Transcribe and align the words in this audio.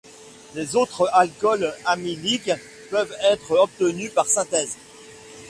Les 0.55 0.75
autres 0.75 1.07
alcools 1.13 1.71
amyliques 1.85 2.49
peuvent 2.89 3.15
être 3.21 3.51
obtenus 3.55 4.11
par 4.11 4.25
synthèse. 4.25 4.77